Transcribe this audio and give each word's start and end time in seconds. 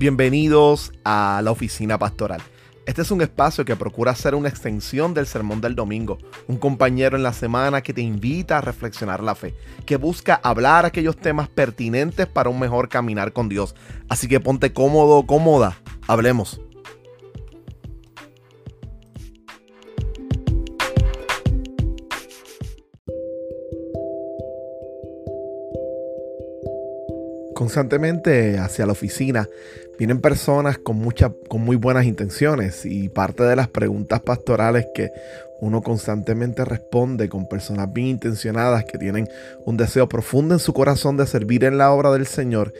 Bienvenidos 0.00 0.94
a 1.04 1.42
la 1.44 1.50
oficina 1.50 1.98
pastoral. 1.98 2.40
Este 2.86 3.02
es 3.02 3.10
un 3.10 3.20
espacio 3.20 3.66
que 3.66 3.76
procura 3.76 4.14
ser 4.14 4.34
una 4.34 4.48
extensión 4.48 5.12
del 5.12 5.26
sermón 5.26 5.60
del 5.60 5.74
domingo, 5.74 6.16
un 6.48 6.56
compañero 6.56 7.18
en 7.18 7.22
la 7.22 7.34
semana 7.34 7.82
que 7.82 7.92
te 7.92 8.00
invita 8.00 8.56
a 8.56 8.60
reflexionar 8.62 9.22
la 9.22 9.34
fe, 9.34 9.54
que 9.84 9.96
busca 9.96 10.40
hablar 10.42 10.86
aquellos 10.86 11.18
temas 11.18 11.50
pertinentes 11.50 12.26
para 12.26 12.48
un 12.48 12.58
mejor 12.58 12.88
caminar 12.88 13.34
con 13.34 13.50
Dios. 13.50 13.74
Así 14.08 14.26
que 14.26 14.40
ponte 14.40 14.72
cómodo, 14.72 15.26
cómoda, 15.26 15.76
hablemos. 16.06 16.62
constantemente 27.60 28.56
hacia 28.56 28.86
la 28.86 28.92
oficina 28.92 29.46
vienen 30.00 30.22
personas 30.22 30.78
con, 30.78 30.96
mucha, 30.96 31.30
con 31.50 31.60
muy 31.60 31.76
buenas 31.76 32.06
intenciones 32.06 32.86
y 32.86 33.10
parte 33.10 33.42
de 33.42 33.54
las 33.54 33.68
preguntas 33.68 34.20
pastorales 34.20 34.86
que 34.94 35.10
uno 35.60 35.82
constantemente 35.82 36.64
responde 36.64 37.28
con 37.28 37.46
personas 37.46 37.92
bien 37.92 38.06
intencionadas 38.06 38.86
que 38.86 38.96
tienen 38.96 39.28
un 39.66 39.76
deseo 39.76 40.08
profundo 40.08 40.54
en 40.54 40.58
su 40.58 40.72
corazón 40.72 41.18
de 41.18 41.26
servir 41.26 41.64
en 41.64 41.76
la 41.76 41.92
obra 41.92 42.12
del 42.12 42.24
Señor 42.24 42.72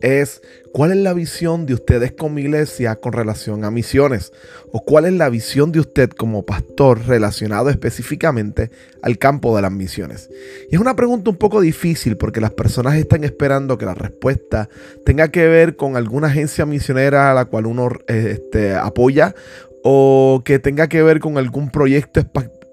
es 0.00 0.42
cuál 0.72 0.92
es 0.92 0.98
la 0.98 1.12
visión 1.12 1.66
de 1.66 1.74
ustedes 1.74 2.12
como 2.12 2.38
iglesia 2.38 2.96
con 2.96 3.12
relación 3.12 3.64
a 3.64 3.70
misiones 3.70 4.32
o 4.70 4.84
cuál 4.84 5.06
es 5.06 5.12
la 5.12 5.28
visión 5.28 5.72
de 5.72 5.80
usted 5.80 6.10
como 6.10 6.44
pastor 6.44 7.06
relacionado 7.06 7.70
específicamente 7.70 8.70
al 9.02 9.18
campo 9.18 9.56
de 9.56 9.62
las 9.62 9.72
misiones. 9.72 10.30
Y 10.70 10.74
es 10.74 10.80
una 10.80 10.94
pregunta 10.94 11.30
un 11.30 11.36
poco 11.36 11.60
difícil 11.60 12.16
porque 12.16 12.40
las 12.40 12.52
personas 12.52 12.96
están 12.96 13.24
esperando 13.24 13.78
que 13.78 13.86
la 13.86 13.94
respuesta 13.94 14.68
tenga 15.04 15.28
que 15.28 15.46
ver 15.48 15.76
con 15.76 15.96
alguna 15.96 16.28
agencia 16.28 16.66
misionera 16.68 17.30
a 17.30 17.34
la 17.34 17.46
cual 17.46 17.66
uno 17.66 17.88
este, 18.06 18.74
apoya 18.74 19.34
o 19.82 20.42
que 20.44 20.58
tenga 20.58 20.88
que 20.88 21.02
ver 21.02 21.20
con 21.20 21.38
algún 21.38 21.70
proyecto 21.70 22.20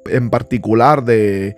en 0.08 0.30
particular 0.30 1.04
de 1.04 1.56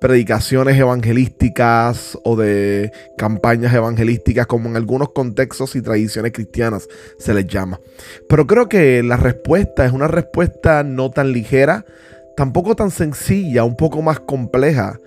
predicaciones 0.00 0.78
evangelísticas 0.78 2.18
o 2.22 2.36
de 2.36 2.92
campañas 3.16 3.74
evangelísticas 3.74 4.46
como 4.46 4.68
en 4.68 4.76
algunos 4.76 5.12
contextos 5.12 5.74
y 5.74 5.82
tradiciones 5.82 6.32
cristianas 6.32 6.86
se 7.18 7.34
les 7.34 7.46
llama. 7.46 7.80
Pero 8.28 8.46
creo 8.46 8.68
que 8.68 9.02
la 9.02 9.16
respuesta 9.16 9.86
es 9.86 9.92
una 9.92 10.08
respuesta 10.08 10.82
no 10.84 11.10
tan 11.10 11.32
ligera, 11.32 11.84
tampoco 12.36 12.76
tan 12.76 12.90
sencilla, 12.90 13.64
un 13.64 13.76
poco 13.76 14.02
más 14.02 14.20
compleja 14.20 15.00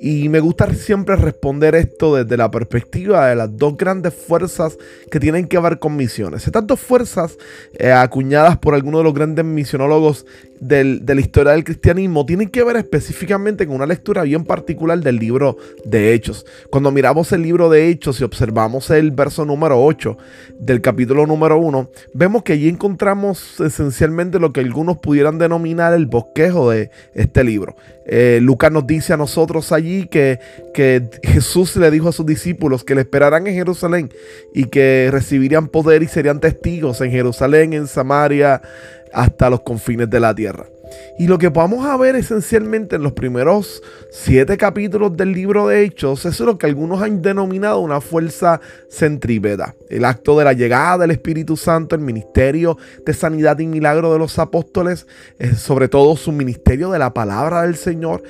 y 0.00 0.28
me 0.28 0.40
gusta 0.40 0.72
siempre 0.74 1.16
responder 1.16 1.74
esto 1.74 2.14
desde 2.14 2.36
la 2.36 2.50
perspectiva 2.50 3.28
de 3.28 3.36
las 3.36 3.56
dos 3.56 3.76
grandes 3.76 4.14
fuerzas 4.14 4.78
que 5.10 5.18
tienen 5.18 5.48
que 5.48 5.58
ver 5.58 5.78
con 5.78 5.96
misiones. 5.96 6.46
Estas 6.46 6.66
dos 6.66 6.78
fuerzas 6.78 7.36
eh, 7.72 7.90
acuñadas 7.90 8.58
por 8.58 8.74
algunos 8.74 9.00
de 9.00 9.04
los 9.04 9.14
grandes 9.14 9.44
misionólogos 9.44 10.24
de 10.60 11.14
la 11.14 11.20
historia 11.20 11.52
del 11.52 11.64
cristianismo 11.64 12.26
tienen 12.26 12.48
que 12.48 12.62
ver 12.62 12.76
específicamente 12.76 13.66
con 13.66 13.76
una 13.76 13.86
lectura 13.86 14.22
bien 14.22 14.44
particular 14.44 14.98
del 15.00 15.16
libro 15.16 15.56
de 15.84 16.14
Hechos. 16.14 16.44
Cuando 16.70 16.90
miramos 16.90 17.32
el 17.32 17.42
libro 17.42 17.68
de 17.68 17.88
Hechos 17.88 18.20
y 18.20 18.24
observamos 18.24 18.90
el 18.90 19.10
verso 19.10 19.44
número 19.44 19.82
8 19.82 20.16
del 20.58 20.80
capítulo 20.80 21.26
número 21.26 21.58
1, 21.58 21.90
vemos 22.14 22.42
que 22.42 22.54
allí 22.54 22.68
encontramos 22.68 23.60
esencialmente 23.60 24.38
lo 24.38 24.52
que 24.52 24.60
algunos 24.60 24.98
pudieran 24.98 25.38
denominar 25.38 25.94
el 25.94 26.06
bosquejo 26.06 26.70
de 26.70 26.90
este 27.14 27.44
libro. 27.44 27.76
Eh, 28.10 28.38
Lucas 28.40 28.72
nos 28.72 28.86
dice 28.86 29.12
a 29.12 29.18
nosotros 29.18 29.70
allí 29.70 30.06
que, 30.06 30.38
que 30.72 31.10
Jesús 31.22 31.76
le 31.76 31.90
dijo 31.90 32.08
a 32.08 32.12
sus 32.12 32.24
discípulos 32.24 32.82
que 32.82 32.94
le 32.94 33.02
esperaran 33.02 33.46
en 33.46 33.54
Jerusalén 33.54 34.10
y 34.54 34.64
que 34.64 35.10
recibirían 35.12 35.68
poder 35.68 36.02
y 36.02 36.08
serían 36.08 36.40
testigos 36.40 37.02
en 37.02 37.10
Jerusalén, 37.10 37.74
en 37.74 37.86
Samaria, 37.86 38.62
hasta 39.12 39.50
los 39.50 39.60
confines 39.60 40.08
de 40.10 40.20
la 40.20 40.34
tierra. 40.34 40.66
Y 41.18 41.26
lo 41.26 41.36
que 41.36 41.48
vamos 41.48 41.84
a 41.84 41.96
ver 41.96 42.16
esencialmente 42.16 42.96
en 42.96 43.02
los 43.02 43.12
primeros 43.12 43.82
siete 44.10 44.56
capítulos 44.56 45.16
del 45.16 45.32
libro 45.32 45.66
de 45.66 45.82
Hechos 45.82 46.24
es 46.24 46.40
lo 46.40 46.56
que 46.56 46.66
algunos 46.66 47.02
han 47.02 47.20
denominado 47.20 47.80
una 47.80 48.00
fuerza 48.00 48.60
centrípeta. 48.88 49.74
El 49.90 50.04
acto 50.04 50.38
de 50.38 50.44
la 50.44 50.52
llegada 50.52 50.98
del 50.98 51.10
Espíritu 51.10 51.56
Santo, 51.56 51.94
el 51.94 52.00
ministerio 52.00 52.78
de 53.04 53.12
sanidad 53.12 53.58
y 53.58 53.66
milagro 53.66 54.12
de 54.12 54.18
los 54.18 54.38
apóstoles, 54.38 55.06
sobre 55.56 55.88
todo 55.88 56.16
su 56.16 56.32
ministerio 56.32 56.90
de 56.90 56.98
la 56.98 57.12
palabra 57.12 57.62
del 57.62 57.76
Señor, 57.76 58.22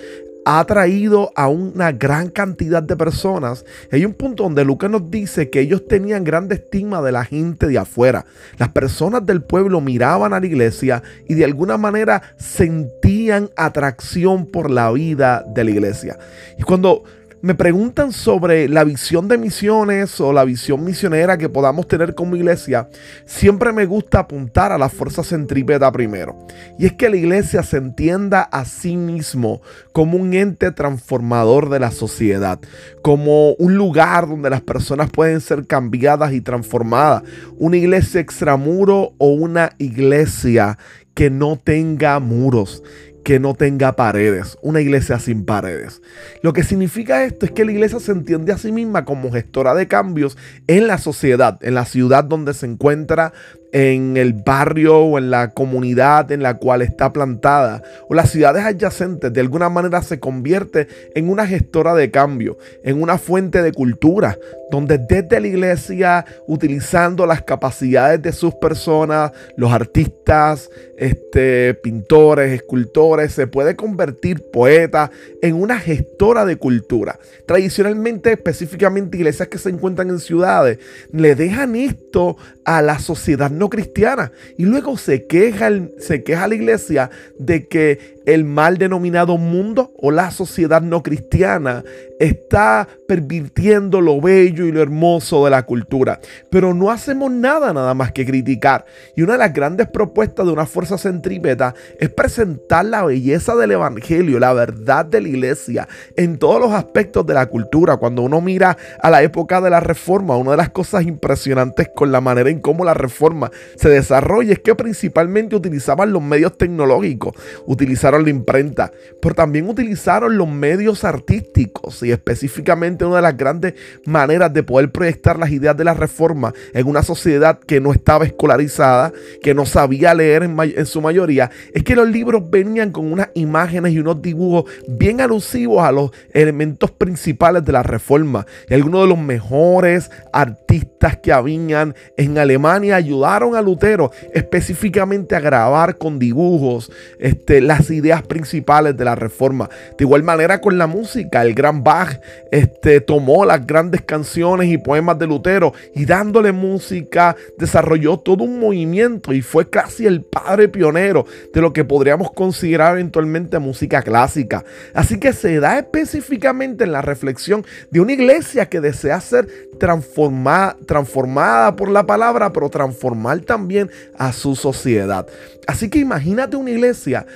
ha 0.51 0.65
traído 0.65 1.31
a 1.37 1.49
una 1.49 1.93
gran 1.93 2.31
cantidad 2.31 2.83
de 2.83 2.97
personas. 2.97 3.67
Hay 3.93 4.07
un 4.07 4.15
punto 4.15 4.45
donde 4.45 4.65
Lucas 4.65 4.91
nos 4.91 5.11
dice 5.11 5.51
que 5.51 5.61
ellos 5.61 5.87
tenían 5.87 6.25
grande 6.25 6.55
estima 6.55 7.03
de 7.03 7.13
la 7.13 7.27
gente 7.27 7.67
de 7.67 7.77
afuera. 7.77 8.25
Las 8.57 8.71
personas 8.71 9.27
del 9.27 9.43
pueblo 9.43 9.83
miraban 9.83 10.33
a 10.33 10.41
la 10.41 10.47
iglesia 10.47 11.03
y 11.29 11.35
de 11.35 11.45
alguna 11.45 11.77
manera 11.77 12.23
sentían 12.39 13.51
atracción 13.57 14.47
por 14.47 14.71
la 14.71 14.91
vida 14.91 15.45
de 15.47 15.65
la 15.65 15.71
iglesia. 15.71 16.19
Y 16.57 16.63
cuando 16.63 17.05
me 17.41 17.55
preguntan 17.55 18.13
sobre 18.13 18.69
la 18.69 18.85
visión 18.85 19.29
de 19.29 19.39
misiones 19.39 20.21
o 20.21 20.33
la 20.33 20.45
visión 20.45 20.85
misionera 20.85 21.39
que 21.39 21.49
podamos 21.49 21.87
tener 21.87 22.15
como 22.15 22.37
iglesia, 22.37 22.89
siempre 23.27 23.73
me 23.73 23.87
gusta 23.87 24.21
apuntar 24.21 24.73
a 24.73 24.79
la 24.79 24.89
fuerza 24.89 25.23
centrípeta 25.23 25.91
primero. 25.93 26.37
Y 26.79 26.87
es 26.87 26.95
que 26.95 27.09
la 27.09 27.17
iglesia 27.17 27.63
se 27.63 27.77
entienda 27.77 28.43
a 28.43 28.65
sí 28.65 28.97
mismo 28.97 29.63
como 29.93 30.19
un 30.19 30.35
ente 30.35 30.73
transformador 30.73 31.69
de 31.71 31.81
la 31.81 31.91
sociedad, 31.91 32.59
como 33.03 33.53
un 33.53 33.77
lugar 33.77 34.29
donde 34.29 34.51
las 34.51 34.61
personas 34.61 35.11
pueden 35.11 35.41
ser 35.41 35.67
cambiadas 35.67 36.33
y 36.33 36.41
transformadas, 36.41 37.23
una 37.57 37.77
iglesia 37.77 38.21
extramuro 38.21 39.13
o 39.19 39.29
una 39.29 39.71
iglesia 39.79 40.79
que 41.19 41.31
no 41.31 41.57
tenga 41.57 42.21
muros, 42.21 42.85
que 43.25 43.39
no 43.41 43.55
tenga 43.55 43.93
paredes, 43.93 44.57
una 44.63 44.81
iglesia 44.81 45.19
sin 45.19 45.45
paredes. 45.45 46.03
Lo 46.43 46.53
que 46.53 46.63
significa 46.63 47.25
esto 47.25 47.47
es 47.47 47.53
que 47.53 47.65
la 47.65 47.73
iglesia 47.73 48.01
se 48.01 48.13
entiende 48.13 48.53
a 48.53 48.59
sí 48.59 48.73
misma 48.73 49.05
como 49.05 49.31
gestora 49.31 49.75
de 49.75 49.89
cambios 49.89 50.37
en 50.67 50.87
la 50.87 50.99
sociedad, 50.99 51.59
en 51.63 51.75
la 51.75 51.85
ciudad 51.85 52.25
donde 52.25 52.55
se 52.55 52.67
encuentra, 52.67 53.33
en 53.73 54.17
el 54.17 54.33
barrio 54.33 54.99
o 54.99 55.19
en 55.19 55.31
la 55.31 55.51
comunidad 55.51 56.33
en 56.33 56.43
la 56.43 56.55
cual 56.55 56.83
está 56.83 57.13
plantada 57.13 57.83
o 58.09 58.15
las 58.15 58.31
ciudades 58.31 58.65
adyacentes, 58.65 59.33
de 59.33 59.41
alguna 59.41 59.69
manera 59.69 60.03
se 60.03 60.19
convierte 60.21 60.89
en 61.15 61.29
una 61.29 61.47
gestora 61.47 61.95
de 61.95 62.11
cambio, 62.11 62.57
en 62.83 63.03
una 63.03 63.19
fuente 63.19 63.63
de 63.63 63.73
cultura, 63.73 64.39
donde 64.71 64.99
desde 64.99 65.41
la 65.41 65.47
iglesia, 65.47 66.25
utilizando 66.47 67.27
las 67.27 67.43
capacidades 67.43 68.21
de 68.23 68.33
sus 68.33 68.55
personas, 68.55 69.33
los 69.57 69.73
artistas, 69.73 70.71
este, 70.97 71.75
pintores, 71.75 72.53
escultores, 72.53 73.33
se 73.33 73.47
puede 73.47 73.77
convertir 73.77 74.51
poeta 74.51 75.11
en 75.43 75.55
una 75.55 75.79
gestora 75.79 76.45
de 76.45 76.57
cultura. 76.57 77.19
Tradicionalmente, 77.47 78.33
específicamente 78.33 79.17
iglesias 79.17 79.49
que 79.49 79.59
se 79.59 79.71
encuentran 79.71 80.11
en 80.11 80.21
ciudades, 80.21 80.79
le 81.13 81.35
dejan 81.35 81.77
esto 81.77 82.37
a 82.65 82.83
la 82.83 82.99
sociedad 82.99 83.51
no 83.51 83.71
cristiana. 83.71 84.33
Y 84.57 84.65
luego 84.65 84.97
se 84.97 85.27
queja, 85.27 85.71
se 85.99 86.23
queja 86.23 86.49
la 86.49 86.55
iglesia 86.55 87.11
de 87.39 87.67
que 87.67 88.18
el 88.29 88.45
mal 88.45 88.77
denominado 88.77 89.39
mundo 89.39 89.91
o 89.97 90.11
la 90.11 90.31
sociedad 90.31 90.83
no 90.83 91.03
cristiana 91.03 91.83
está 92.21 92.87
pervirtiendo 93.07 94.03
lo 94.03 94.21
bello 94.21 94.67
y 94.67 94.73
lo 94.73 94.83
hermoso 94.83 95.47
de 95.47 95.51
la 95.51 95.63
cultura. 95.63 96.21
Pero 96.51 96.75
no 96.75 96.91
hacemos 96.91 97.31
nada 97.31 97.73
nada 97.73 97.95
más 97.95 98.13
que 98.13 98.27
criticar. 98.27 98.85
Y 99.17 99.23
una 99.23 99.33
de 99.33 99.39
las 99.39 99.55
grandes 99.55 99.87
propuestas 99.87 100.45
de 100.45 100.53
una 100.53 100.67
fuerza 100.67 100.99
centrípeta 100.99 101.75
es 101.99 102.11
presentar 102.11 102.85
la 102.85 103.05
belleza 103.05 103.57
del 103.57 103.73
Evangelio, 103.73 104.39
la 104.39 104.53
verdad 104.53 105.07
de 105.07 105.23
la 105.23 105.29
iglesia 105.29 105.89
en 106.15 106.39
todos 106.39 106.61
los 106.61 106.73
aspectos 106.73 107.25
de 107.25 107.33
la 107.33 107.47
cultura. 107.47 107.97
Cuando 107.97 108.21
uno 108.21 108.43
mira 108.43 108.77
a 109.01 109.11
la 109.11 109.23
época 109.23 109.63
de 109.63 109.71
la 109.71 109.81
reforma, 109.81 110.37
una 110.37 110.51
de 110.51 110.59
las 110.59 110.69
cosas 110.69 111.05
impresionantes 111.05 111.89
con 111.95 112.13
la 112.13 112.21
manera 112.21 112.51
en 112.51 112.61
cómo 112.61 112.85
la 112.85 112.93
reforma 112.93 113.51
se 113.77 113.89
desarrolla 113.89 114.53
es 114.53 114.59
que 114.59 114.75
principalmente 114.75 115.57
utilizaban 115.57 116.13
los 116.13 116.23
medios 116.23 116.59
tecnológicos, 116.59 117.35
utilizaron 117.65 118.18
la 118.25 118.31
imprenta, 118.31 118.93
pero 119.21 119.35
también 119.35 119.69
utilizaron 119.69 120.37
los 120.37 120.49
medios 120.49 121.05
artísticos 121.05 122.03
y 122.03 122.11
específicamente 122.11 123.05
una 123.05 123.17
de 123.17 123.23
las 123.23 123.37
grandes 123.37 123.75
maneras 124.05 124.53
de 124.53 124.63
poder 124.63 124.91
proyectar 124.91 125.39
las 125.39 125.51
ideas 125.51 125.77
de 125.77 125.85
la 125.85 125.95
reforma 125.95 126.53
en 126.73 126.87
una 126.87 127.03
sociedad 127.03 127.59
que 127.59 127.81
no 127.81 127.93
estaba 127.93 128.25
escolarizada, 128.25 129.13
que 129.43 129.55
no 129.55 129.67
sabía 129.67 130.15
leer 130.15 130.43
en, 130.43 130.87
su 130.87 131.01
mayoría, 131.01 131.51
es 131.73 131.83
que 131.83 131.97
los 131.97 132.09
libros 132.09 132.49
venían 132.51 132.93
con 132.93 133.13
unas 133.13 133.29
imágenes 133.35 133.93
y 133.93 133.99
unos 133.99 134.23
dibujos 134.23 134.65
bien 134.87 135.21
alusivos 135.21 135.83
a 135.83 135.93
los 135.93 136.11
elementos 136.33 136.91
principales 136.91 137.65
de 137.65 137.73
la 137.73 137.83
reforma. 137.83 138.47
Y 138.69 138.75
algunos 138.75 139.03
de 139.03 139.09
los 139.09 139.19
mejores 139.19 140.11
artistas 140.33 141.19
que 141.23 141.33
habían 141.33 141.95
en 142.17 142.39
Alemania 142.39 142.97
ayudaron 142.97 143.55
a 143.55 143.63
Lutero 143.63 144.11
específicamente 144.35 145.37
a 145.37 145.41
grabar 145.41 145.99
con 145.99 146.19
dibujos 146.19 146.91
este, 147.19 147.61
las 147.61 147.91
ideas 147.91 148.08
principales 148.27 148.97
de 148.97 149.05
la 149.05 149.15
reforma. 149.15 149.69
De 149.97 150.05
igual 150.05 150.23
manera 150.23 150.61
con 150.61 150.79
la 150.79 150.87
música, 150.87 151.43
el 151.43 151.55
gran 151.55 151.83
Bach 151.85 152.21
este, 152.51 153.01
tomó 153.01 153.45
las 153.45 153.67
grandes 153.67 154.03
canciones 154.03 154.69
y 154.69 154.79
poemas 154.79 155.19
de 155.19 155.27
Lutero 155.27 155.73
y 155.95 156.05
dándole 156.05 156.53
música 156.53 157.37
desarrolló 157.57 158.19
todo 158.19 158.45
un 158.45 158.59
movimiento 158.59 159.33
y 159.33 159.43
fue 159.43 159.69
casi 159.69 160.07
el 160.07 160.23
padre 160.23 160.69
pionero 160.69 161.27
de 161.53 161.61
lo 161.61 161.73
que 161.73 161.85
podríamos 161.85 162.33
considerar 162.33 162.95
eventualmente 162.95 163.59
música 163.59 164.03
clásica. 164.03 164.65
Así 164.95 165.19
que 165.19 165.33
se 165.33 165.61
da 165.61 165.79
específicamente 165.79 166.85
en 166.85 166.93
la 166.93 167.03
reflexión 167.03 167.65
de 167.91 168.01
una 168.01 168.13
iglesia 168.13 168.67
que 168.67 168.81
desea 168.81 169.21
ser 169.21 169.49
transformada, 169.79 170.77
transformada 170.87 171.77
por 171.77 171.91
la 171.91 172.07
palabra, 172.07 172.53
pero 172.53 172.69
transformar 172.69 173.41
también 173.41 173.91
a 174.17 174.33
su 174.33 174.57
sociedad. 174.57 175.27
Así 175.67 175.91
que 175.91 175.99
imagínate 175.99 176.57
una 176.57 176.71
iglesia 176.71 177.27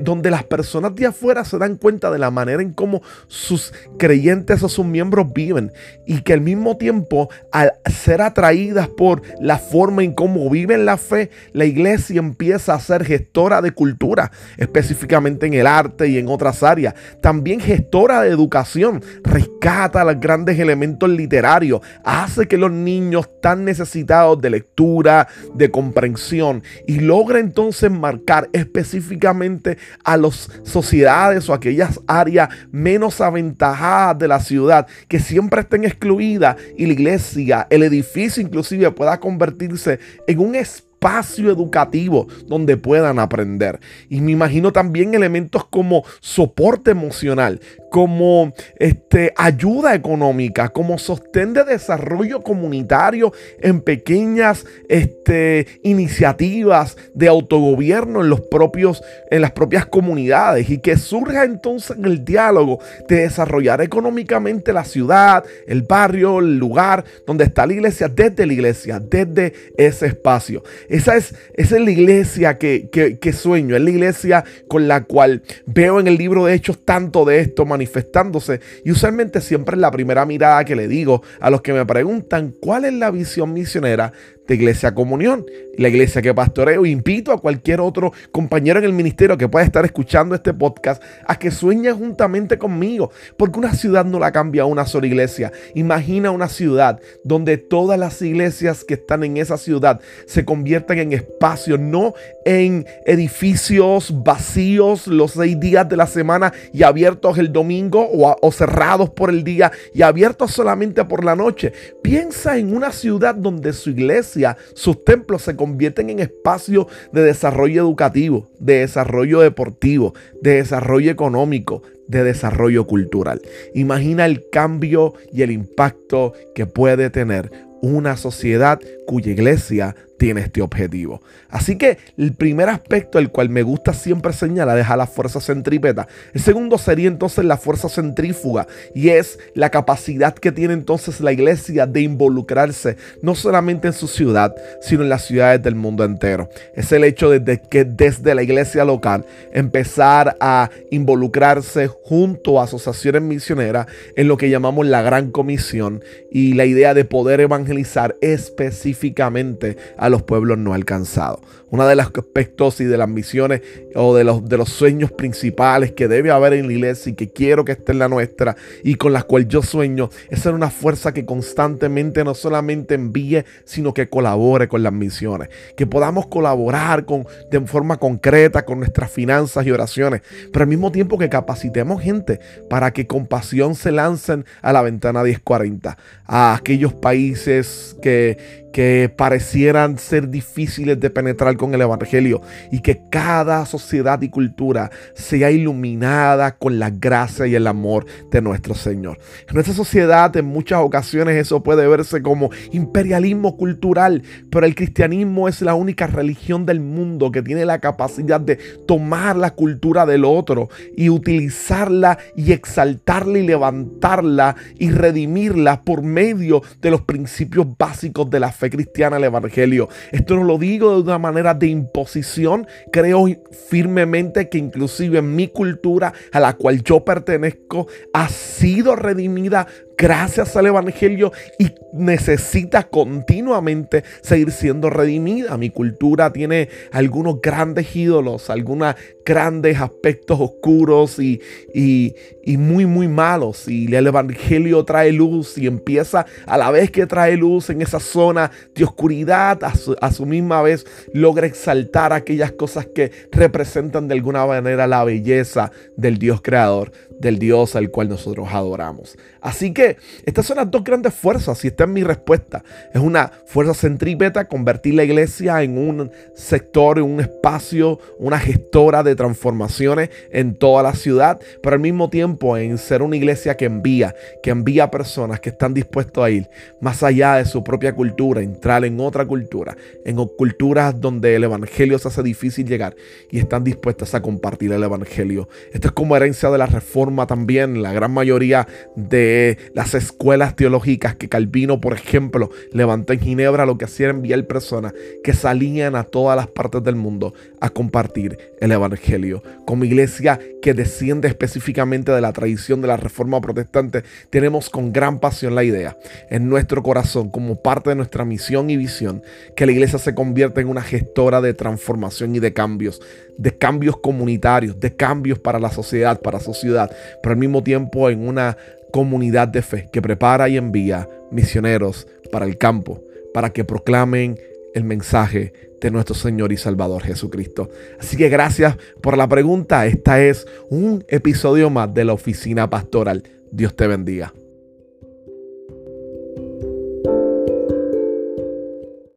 donde 0.00 0.30
las 0.30 0.44
personas 0.44 0.94
de 0.94 1.06
afuera 1.06 1.44
se 1.44 1.58
dan 1.58 1.76
cuenta 1.76 2.10
de 2.10 2.18
la 2.18 2.30
manera 2.30 2.62
en 2.62 2.72
cómo 2.72 3.02
sus 3.26 3.74
creyentes 3.98 4.62
o 4.62 4.68
sus 4.68 4.86
miembros 4.86 5.32
viven 5.32 5.72
y 6.06 6.22
que 6.22 6.32
al 6.32 6.40
mismo 6.40 6.76
tiempo 6.76 7.28
al 7.52 7.72
ser 7.90 8.22
atraídas 8.22 8.88
por 8.88 9.22
la 9.40 9.58
forma 9.58 10.02
en 10.02 10.14
cómo 10.14 10.48
viven 10.48 10.86
la 10.86 10.96
fe, 10.96 11.30
la 11.52 11.64
iglesia 11.64 12.18
empieza 12.18 12.74
a 12.74 12.80
ser 12.80 13.04
gestora 13.04 13.60
de 13.60 13.72
cultura, 13.72 14.30
específicamente 14.56 15.46
en 15.46 15.54
el 15.54 15.66
arte 15.66 16.08
y 16.08 16.18
en 16.18 16.28
otras 16.28 16.62
áreas, 16.62 16.94
también 17.20 17.60
gestora 17.60 18.22
de 18.22 18.30
educación, 18.30 19.02
rescata 19.22 20.04
los 20.04 20.20
grandes 20.20 20.58
elementos 20.58 21.08
literarios, 21.10 21.80
hace 22.04 22.46
que 22.46 22.56
los 22.56 22.70
niños 22.70 23.28
tan 23.42 23.64
necesitados 23.64 24.40
de 24.40 24.50
lectura, 24.50 25.28
de 25.54 25.70
comprensión 25.70 26.62
y 26.86 27.00
logra 27.00 27.40
entonces 27.40 27.90
marcar 27.90 28.48
específicamente 28.52 29.65
a 30.04 30.16
las 30.16 30.48
sociedades 30.64 31.48
o 31.48 31.54
aquellas 31.54 32.00
áreas 32.06 32.48
menos 32.70 33.20
aventajadas 33.20 34.18
de 34.18 34.28
la 34.28 34.40
ciudad 34.40 34.86
que 35.08 35.18
siempre 35.18 35.62
estén 35.62 35.84
excluidas 35.84 36.56
y 36.76 36.86
la 36.86 36.92
iglesia, 36.92 37.66
el 37.70 37.82
edificio 37.82 38.42
inclusive 38.42 38.90
pueda 38.90 39.18
convertirse 39.18 39.98
en 40.26 40.38
un 40.38 40.54
espacio 40.54 40.95
espacio 41.06 41.50
educativo 41.50 42.26
donde 42.46 42.76
puedan 42.76 43.20
aprender. 43.20 43.78
Y 44.08 44.20
me 44.20 44.32
imagino 44.32 44.72
también 44.72 45.14
elementos 45.14 45.64
como 45.66 46.04
soporte 46.20 46.90
emocional, 46.90 47.60
como 47.90 48.52
este, 48.78 49.32
ayuda 49.36 49.94
económica, 49.94 50.68
como 50.70 50.98
sostén 50.98 51.52
de 51.52 51.64
desarrollo 51.64 52.42
comunitario 52.42 53.32
en 53.60 53.80
pequeñas 53.80 54.66
este, 54.88 55.66
iniciativas 55.84 56.96
de 57.14 57.28
autogobierno 57.28 58.22
en, 58.22 58.28
los 58.28 58.40
propios, 58.40 59.02
en 59.30 59.42
las 59.42 59.52
propias 59.52 59.86
comunidades 59.86 60.68
y 60.70 60.78
que 60.78 60.96
surja 60.96 61.44
entonces 61.44 61.96
el 62.02 62.24
diálogo 62.24 62.80
de 63.08 63.22
desarrollar 63.22 63.80
económicamente 63.80 64.72
la 64.72 64.84
ciudad, 64.84 65.44
el 65.68 65.82
barrio, 65.82 66.40
el 66.40 66.58
lugar 66.58 67.04
donde 67.26 67.44
está 67.44 67.64
la 67.64 67.74
iglesia, 67.74 68.08
desde 68.08 68.44
la 68.44 68.52
iglesia, 68.52 69.00
desde 69.00 69.52
ese 69.76 70.06
espacio. 70.06 70.64
Esa 70.96 71.14
es, 71.14 71.34
esa 71.52 71.76
es 71.76 71.82
la 71.82 71.90
iglesia 71.90 72.56
que, 72.56 72.88
que, 72.90 73.32
sueño, 73.34 73.76
es 73.76 73.82
la 73.82 73.90
iglesia 73.90 74.44
con 74.66 74.88
la 74.88 75.04
cual 75.04 75.42
veo 75.66 76.00
en 76.00 76.06
el 76.06 76.16
libro 76.16 76.46
de 76.46 76.54
Hechos 76.54 76.86
tanto 76.86 77.26
de 77.26 77.40
esto 77.40 77.66
manifestándose. 77.66 78.60
Y 78.82 78.92
usualmente 78.92 79.42
siempre 79.42 79.76
es 79.76 79.80
la 79.82 79.90
primera 79.90 80.24
mirada 80.24 80.64
que 80.64 80.74
le 80.74 80.88
digo 80.88 81.22
a 81.38 81.50
los 81.50 81.60
que 81.60 81.74
me 81.74 81.84
preguntan 81.84 82.54
cuál 82.60 82.86
es 82.86 82.94
la 82.94 83.10
visión 83.10 83.52
misionera 83.52 84.14
de 84.46 84.54
Iglesia 84.54 84.94
Comunión, 84.94 85.44
la 85.76 85.88
iglesia 85.88 86.22
que 86.22 86.34
pastoreo. 86.34 86.86
Invito 86.86 87.32
a 87.32 87.40
cualquier 87.40 87.80
otro 87.80 88.12
compañero 88.32 88.78
en 88.78 88.84
el 88.84 88.92
ministerio 88.92 89.36
que 89.36 89.48
pueda 89.48 89.64
estar 89.64 89.84
escuchando 89.84 90.34
este 90.34 90.54
podcast 90.54 91.02
a 91.26 91.38
que 91.38 91.50
sueñe 91.50 91.92
juntamente 91.92 92.58
conmigo, 92.58 93.10
porque 93.36 93.58
una 93.58 93.74
ciudad 93.74 94.04
no 94.04 94.18
la 94.18 94.32
cambia 94.32 94.64
una 94.64 94.86
sola 94.86 95.06
iglesia. 95.06 95.52
Imagina 95.74 96.30
una 96.30 96.48
ciudad 96.48 97.00
donde 97.24 97.58
todas 97.58 97.98
las 97.98 98.20
iglesias 98.22 98.84
que 98.84 98.94
están 98.94 99.24
en 99.24 99.36
esa 99.36 99.58
ciudad 99.58 100.00
se 100.26 100.44
conviertan 100.44 100.98
en 100.98 101.12
espacios, 101.12 101.80
no 101.80 102.14
en 102.44 102.86
edificios 103.04 104.22
vacíos 104.24 105.06
los 105.06 105.32
seis 105.32 105.58
días 105.58 105.88
de 105.88 105.96
la 105.96 106.06
semana 106.06 106.52
y 106.72 106.82
abiertos 106.82 107.38
el 107.38 107.52
domingo 107.52 108.08
o, 108.12 108.36
o 108.40 108.52
cerrados 108.52 109.10
por 109.10 109.30
el 109.30 109.44
día 109.44 109.72
y 109.94 110.02
abiertos 110.02 110.52
solamente 110.52 111.04
por 111.04 111.24
la 111.24 111.36
noche. 111.36 111.72
Piensa 112.02 112.56
en 112.58 112.74
una 112.74 112.92
ciudad 112.92 113.34
donde 113.34 113.72
su 113.72 113.90
iglesia 113.90 114.35
sus 114.74 115.04
templos 115.04 115.42
se 115.42 115.56
convierten 115.56 116.10
en 116.10 116.20
espacios 116.20 116.86
de 117.12 117.22
desarrollo 117.22 117.82
educativo, 117.82 118.50
de 118.58 118.80
desarrollo 118.80 119.40
deportivo, 119.40 120.14
de 120.40 120.56
desarrollo 120.56 121.10
económico, 121.10 121.82
de 122.08 122.22
desarrollo 122.24 122.86
cultural. 122.86 123.40
Imagina 123.74 124.26
el 124.26 124.48
cambio 124.50 125.14
y 125.32 125.42
el 125.42 125.50
impacto 125.50 126.32
que 126.54 126.66
puede 126.66 127.10
tener 127.10 127.50
una 127.82 128.16
sociedad 128.16 128.80
cuya 129.06 129.32
iglesia 129.32 129.94
tiene 130.18 130.40
este 130.40 130.62
objetivo. 130.62 131.20
Así 131.48 131.76
que 131.76 131.98
el 132.16 132.32
primer 132.32 132.68
aspecto, 132.68 133.18
el 133.18 133.30
cual 133.30 133.48
me 133.48 133.62
gusta 133.62 133.92
siempre 133.92 134.32
señalar, 134.32 134.78
es 134.78 134.88
a 134.88 134.96
la 134.96 135.06
fuerza 135.06 135.40
centrípeta. 135.40 136.08
El 136.32 136.40
segundo 136.40 136.78
sería 136.78 137.08
entonces 137.08 137.44
la 137.44 137.56
fuerza 137.56 137.88
centrífuga 137.88 138.66
y 138.94 139.10
es 139.10 139.38
la 139.54 139.70
capacidad 139.70 140.34
que 140.34 140.52
tiene 140.52 140.74
entonces 140.74 141.20
la 141.20 141.32
iglesia 141.32 141.86
de 141.86 142.00
involucrarse 142.00 142.96
no 143.22 143.34
solamente 143.34 143.88
en 143.88 143.94
su 143.94 144.08
ciudad, 144.08 144.54
sino 144.80 145.02
en 145.02 145.08
las 145.08 145.24
ciudades 145.24 145.62
del 145.62 145.74
mundo 145.74 146.04
entero. 146.04 146.48
Es 146.74 146.92
el 146.92 147.04
hecho 147.04 147.30
de 147.30 147.60
que 147.60 147.84
desde 147.84 148.34
la 148.34 148.42
iglesia 148.42 148.84
local 148.84 149.24
empezar 149.52 150.36
a 150.40 150.70
involucrarse 150.90 151.88
junto 151.88 152.60
a 152.60 152.64
asociaciones 152.64 153.22
misioneras 153.22 153.86
en 154.16 154.28
lo 154.28 154.36
que 154.36 154.50
llamamos 154.50 154.86
la 154.86 155.02
gran 155.02 155.30
comisión 155.30 156.02
y 156.30 156.54
la 156.54 156.64
idea 156.64 156.94
de 156.94 157.04
poder 157.04 157.40
evangelizar 157.40 158.16
específicamente 158.20 159.76
a 159.96 160.05
a 160.06 160.10
los 160.10 160.22
pueblos 160.22 160.58
no 160.58 160.72
alcanzados. 160.72 161.40
Uno 161.70 161.86
de 161.86 161.96
los 161.96 162.06
aspectos 162.06 162.80
y 162.80 162.84
de 162.84 162.96
las 162.96 163.08
misiones 163.08 163.60
o 163.94 164.14
de 164.14 164.22
los, 164.22 164.48
de 164.48 164.56
los 164.56 164.68
sueños 164.68 165.10
principales 165.10 165.92
que 165.92 166.06
debe 166.06 166.30
haber 166.30 166.52
en 166.52 166.68
la 166.68 166.72
iglesia 166.72 167.10
y 167.10 167.14
que 167.14 167.32
quiero 167.32 167.64
que 167.64 167.72
esté 167.72 167.92
en 167.92 167.98
la 167.98 168.08
nuestra 168.08 168.56
y 168.84 168.94
con 168.94 169.12
las 169.12 169.24
cuales 169.24 169.48
yo 169.48 169.62
sueño 169.62 170.08
es 170.30 170.40
ser 170.40 170.54
una 170.54 170.70
fuerza 170.70 171.12
que 171.12 171.26
constantemente 171.26 172.22
no 172.22 172.34
solamente 172.34 172.94
envíe, 172.94 173.44
sino 173.64 173.92
que 173.92 174.08
colabore 174.08 174.68
con 174.68 174.82
las 174.82 174.92
misiones. 174.92 175.48
Que 175.76 175.86
podamos 175.86 176.26
colaborar 176.28 177.04
con, 177.04 177.26
de 177.50 177.60
forma 177.66 177.96
concreta 177.96 178.64
con 178.64 178.78
nuestras 178.78 179.10
finanzas 179.10 179.66
y 179.66 179.72
oraciones, 179.72 180.22
pero 180.52 180.62
al 180.62 180.68
mismo 180.68 180.92
tiempo 180.92 181.18
que 181.18 181.28
capacitemos 181.28 182.00
gente 182.00 182.38
para 182.70 182.92
que 182.92 183.06
con 183.06 183.26
pasión 183.26 183.74
se 183.74 183.90
lancen 183.90 184.44
a 184.62 184.72
la 184.72 184.82
ventana 184.82 185.24
1040, 185.24 185.98
a 186.26 186.54
aquellos 186.54 186.94
países 186.94 187.96
que, 188.00 188.65
que 188.76 189.08
parecieran 189.08 189.96
ser 189.96 190.28
difíciles 190.28 191.00
de 191.00 191.08
penetrar 191.08 191.56
con 191.56 191.72
el 191.72 191.80
Evangelio 191.80 192.42
y 192.70 192.80
que 192.80 193.00
cada 193.10 193.64
sociedad 193.64 194.20
y 194.20 194.28
cultura 194.28 194.90
sea 195.14 195.50
iluminada 195.50 196.58
con 196.58 196.78
la 196.78 196.90
gracia 196.90 197.46
y 197.46 197.54
el 197.54 197.68
amor 197.68 198.04
de 198.30 198.42
nuestro 198.42 198.74
Señor. 198.74 199.18
En 199.48 199.54
nuestra 199.54 199.72
sociedad 199.72 200.36
en 200.36 200.44
muchas 200.44 200.80
ocasiones 200.80 201.36
eso 201.36 201.62
puede 201.62 201.88
verse 201.88 202.20
como 202.20 202.50
imperialismo 202.70 203.56
cultural, 203.56 204.22
pero 204.50 204.66
el 204.66 204.74
cristianismo 204.74 205.48
es 205.48 205.62
la 205.62 205.72
única 205.72 206.06
religión 206.06 206.66
del 206.66 206.80
mundo 206.80 207.32
que 207.32 207.40
tiene 207.40 207.64
la 207.64 207.78
capacidad 207.78 208.42
de 208.42 208.56
tomar 208.86 209.36
la 209.36 209.52
cultura 209.52 210.04
del 210.04 210.26
otro 210.26 210.68
y 210.94 211.08
utilizarla 211.08 212.18
y 212.36 212.52
exaltarla 212.52 213.38
y 213.38 213.46
levantarla 213.46 214.54
y 214.78 214.90
redimirla 214.90 215.82
por 215.82 216.02
medio 216.02 216.60
de 216.82 216.90
los 216.90 217.00
principios 217.00 217.66
básicos 217.78 218.28
de 218.28 218.40
la 218.40 218.52
fe 218.52 218.65
cristiana, 218.70 219.16
el 219.16 219.24
Evangelio. 219.24 219.88
Esto 220.12 220.36
no 220.36 220.44
lo 220.44 220.58
digo 220.58 220.94
de 220.94 221.02
una 221.02 221.18
manera 221.18 221.54
de 221.54 221.66
imposición. 221.68 222.66
Creo 222.92 223.26
firmemente 223.68 224.48
que 224.48 224.58
inclusive 224.58 225.22
mi 225.22 225.48
cultura 225.48 226.12
a 226.32 226.40
la 226.40 226.54
cual 226.54 226.82
yo 226.82 227.04
pertenezco 227.04 227.86
ha 228.12 228.28
sido 228.28 228.96
redimida 228.96 229.66
gracias 229.96 230.56
al 230.56 230.66
Evangelio 230.66 231.32
y 231.58 231.70
necesita 231.92 232.84
continuamente 232.84 234.04
seguir 234.20 234.50
siendo 234.50 234.90
redimida. 234.90 235.56
Mi 235.56 235.70
cultura 235.70 236.32
tiene 236.32 236.68
algunos 236.92 237.40
grandes 237.40 237.94
ídolos, 237.96 238.50
algunos 238.50 238.94
grandes 239.24 239.80
aspectos 239.80 240.38
oscuros 240.40 241.18
y, 241.18 241.40
y, 241.74 242.56
muy, 242.56 242.86
muy 242.86 243.08
malos. 243.08 243.68
Y 243.68 243.92
el 243.94 244.06
Evangelio 244.06 244.84
trae 244.84 245.12
luz 245.12 245.58
y 245.58 245.66
empieza 245.66 246.26
a 246.46 246.58
la 246.58 246.70
vez 246.70 246.90
que 246.90 247.06
trae 247.06 247.36
luz 247.36 247.70
en 247.70 247.82
esa 247.82 248.00
zona 248.00 248.50
de 248.74 248.84
oscuridad, 248.84 249.64
a 249.64 249.72
a 250.00 250.12
su 250.12 250.26
misma 250.26 250.62
vez 250.62 250.86
logra 251.12 251.46
exaltar 251.46 252.12
aquellas 252.12 252.52
cosas 252.52 252.86
que 252.86 253.10
representan 253.32 254.08
de 254.08 254.14
alguna 254.14 254.46
manera 254.46 254.86
la 254.86 255.04
belleza 255.04 255.70
del 255.96 256.18
Dios 256.18 256.40
creador, 256.42 256.92
del 257.18 257.38
Dios 257.38 257.76
al 257.76 257.90
cual 257.90 258.08
nosotros 258.08 258.48
adoramos. 258.50 259.16
Así 259.40 259.72
que 259.72 259.85
estas 260.24 260.46
son 260.46 260.56
las 260.56 260.70
dos 260.70 260.82
grandes 260.82 261.14
fuerzas 261.14 261.64
y 261.64 261.68
esta 261.68 261.84
es 261.84 261.90
mi 261.90 262.02
respuesta. 262.02 262.62
Es 262.92 263.00
una 263.00 263.30
fuerza 263.46 263.74
centrípeta, 263.74 264.46
convertir 264.46 264.94
la 264.94 265.04
iglesia 265.04 265.62
en 265.62 265.78
un 265.78 266.10
sector, 266.34 266.98
en 266.98 267.04
un 267.04 267.20
espacio, 267.20 267.98
una 268.18 268.38
gestora 268.38 269.02
de 269.02 269.14
transformaciones 269.14 270.10
en 270.30 270.54
toda 270.54 270.82
la 270.82 270.94
ciudad, 270.94 271.40
pero 271.62 271.74
al 271.74 271.80
mismo 271.80 272.10
tiempo 272.10 272.56
en 272.56 272.78
ser 272.78 273.02
una 273.02 273.16
iglesia 273.16 273.56
que 273.56 273.66
envía, 273.66 274.14
que 274.42 274.50
envía 274.50 274.90
personas 274.90 275.40
que 275.40 275.50
están 275.50 275.74
dispuestos 275.74 276.24
a 276.24 276.30
ir 276.30 276.48
más 276.80 277.02
allá 277.02 277.36
de 277.36 277.44
su 277.44 277.62
propia 277.62 277.94
cultura, 277.94 278.40
entrar 278.40 278.84
en 278.84 279.00
otra 279.00 279.26
cultura, 279.26 279.76
en 280.04 280.16
culturas 280.16 281.00
donde 281.00 281.36
el 281.36 281.44
evangelio 281.44 281.98
se 281.98 282.08
hace 282.08 282.22
difícil 282.22 282.66
llegar 282.66 282.96
y 283.30 283.38
están 283.38 283.64
dispuestas 283.64 284.14
a 284.14 284.22
compartir 284.22 284.72
el 284.72 284.82
evangelio. 284.82 285.48
Esto 285.72 285.88
es 285.88 285.92
como 285.92 286.16
herencia 286.16 286.50
de 286.50 286.58
la 286.58 286.66
reforma 286.66 287.26
también, 287.26 287.82
la 287.82 287.92
gran 287.92 288.12
mayoría 288.12 288.66
de 288.94 289.58
las 289.76 289.92
escuelas 289.92 290.56
teológicas 290.56 291.16
que 291.16 291.28
Calvino, 291.28 291.82
por 291.82 291.92
ejemplo, 291.92 292.48
levantó 292.72 293.12
en 293.12 293.20
Ginebra, 293.20 293.66
lo 293.66 293.76
que 293.76 293.84
hacía 293.84 294.06
era 294.06 294.14
enviar 294.14 294.46
personas 294.46 294.94
que 295.22 295.34
salían 295.34 295.96
a 295.96 296.04
todas 296.04 296.34
las 296.34 296.46
partes 296.46 296.82
del 296.82 296.96
mundo 296.96 297.34
a 297.60 297.68
compartir 297.68 298.38
el 298.58 298.72
evangelio. 298.72 299.42
Como 299.66 299.84
iglesia 299.84 300.40
que 300.62 300.72
desciende 300.72 301.28
específicamente 301.28 302.10
de 302.10 302.22
la 302.22 302.32
tradición 302.32 302.80
de 302.80 302.88
la 302.88 302.96
reforma 302.96 303.38
protestante, 303.42 304.02
tenemos 304.30 304.70
con 304.70 304.94
gran 304.94 305.20
pasión 305.20 305.54
la 305.54 305.62
idea 305.62 305.98
en 306.30 306.48
nuestro 306.48 306.82
corazón, 306.82 307.28
como 307.28 307.60
parte 307.60 307.90
de 307.90 307.96
nuestra 307.96 308.24
misión 308.24 308.70
y 308.70 308.78
visión, 308.78 309.22
que 309.56 309.66
la 309.66 309.72
iglesia 309.72 309.98
se 309.98 310.14
convierta 310.14 310.62
en 310.62 310.68
una 310.68 310.80
gestora 310.80 311.42
de 311.42 311.52
transformación 311.52 312.34
y 312.34 312.38
de 312.38 312.54
cambios, 312.54 313.02
de 313.36 313.54
cambios 313.58 313.98
comunitarios, 313.98 314.80
de 314.80 314.96
cambios 314.96 315.38
para 315.38 315.58
la 315.58 315.70
sociedad, 315.70 316.22
para 316.22 316.40
su 316.40 316.54
ciudad, 316.54 316.90
pero 317.22 317.34
al 317.34 317.38
mismo 317.38 317.62
tiempo 317.62 318.08
en 318.08 318.26
una 318.26 318.56
comunidad 318.96 319.48
de 319.48 319.60
fe 319.60 319.90
que 319.92 320.00
prepara 320.00 320.48
y 320.48 320.56
envía 320.56 321.06
misioneros 321.30 322.08
para 322.32 322.46
el 322.46 322.56
campo, 322.56 323.04
para 323.34 323.50
que 323.50 323.62
proclamen 323.62 324.40
el 324.72 324.84
mensaje 324.84 325.52
de 325.82 325.90
nuestro 325.90 326.14
Señor 326.14 326.50
y 326.50 326.56
Salvador 326.56 327.02
Jesucristo. 327.02 327.68
Así 328.00 328.16
que 328.16 328.30
gracias 328.30 328.78
por 329.02 329.18
la 329.18 329.28
pregunta. 329.28 329.84
Esta 329.84 330.22
es 330.22 330.46
un 330.70 331.04
episodio 331.08 331.68
más 331.68 331.92
de 331.92 332.06
la 332.06 332.14
oficina 332.14 332.70
pastoral. 332.70 333.22
Dios 333.50 333.76
te 333.76 333.86
bendiga. 333.86 334.32